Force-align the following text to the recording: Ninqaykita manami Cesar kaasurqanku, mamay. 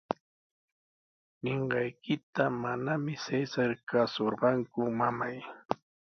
Ninqaykita 1.43 2.43
manami 2.61 3.13
Cesar 3.25 3.71
kaasurqanku, 3.89 4.79
mamay. 4.99 5.37